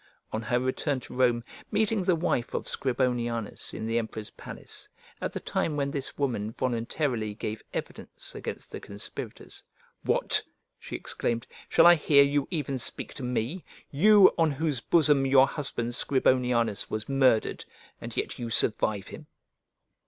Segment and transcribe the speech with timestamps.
[0.31, 4.89] On her return to Rome, meeting the wife of Scribonianus in the emperor's palace,
[5.21, 9.61] at the time when this woman voluntarily gave evidence against the conspirators
[10.01, 10.41] "What,"
[10.79, 15.45] she exclaimed, "shall I hear you even speak to me, you, on whose bosom your
[15.45, 17.63] husband Scribonianus was murdered,
[18.01, 19.27] and yet you survive him?"